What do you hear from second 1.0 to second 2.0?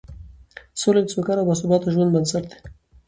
د سوکاله او باثباته